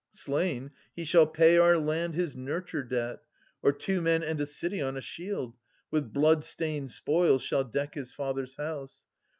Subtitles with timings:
[0.09, 3.19] Slain, he shall pay our land his nurture debt.
[3.61, 5.53] Or two men and a city on a shield
[5.91, 9.05] With blood stained spoils shall deck his father's house.